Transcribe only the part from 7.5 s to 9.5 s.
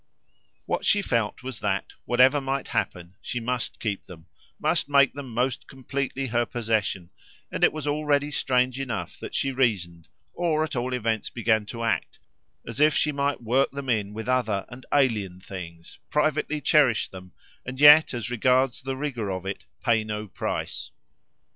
and it was already strange enough that